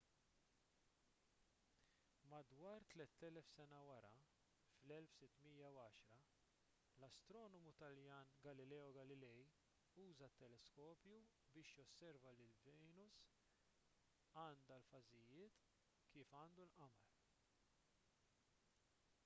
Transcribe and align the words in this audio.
madwar 2.29 2.79
tlett 2.91 3.23
elef 3.27 3.49
sena 3.55 3.81
wara 3.89 4.07
fl-1610 4.77 6.15
l-astronomu 7.01 7.73
taljan 7.83 8.31
galileo 8.47 8.87
galilei 8.97 9.43
uża 10.05 10.29
teleskopju 10.41 11.21
biex 11.57 11.73
josserva 11.83 12.31
li 12.39 12.47
venus 12.71 13.19
għandha 14.45 14.81
l-fażijiet 14.81 15.61
kif 16.15 16.33
għandu 16.41 16.65
l-qamar 16.69 17.15